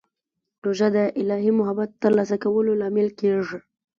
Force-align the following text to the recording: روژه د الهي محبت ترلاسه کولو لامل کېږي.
روژه 0.65 0.87
د 0.95 0.97
الهي 1.21 1.51
محبت 1.59 1.89
ترلاسه 2.03 2.35
کولو 2.43 2.71
لامل 2.81 3.07
کېږي. 3.19 3.57